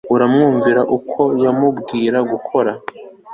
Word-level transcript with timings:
aramwumvira 0.15 0.81
uko 0.97 1.21
yamubwira 1.43 2.17
gukora 2.31 2.71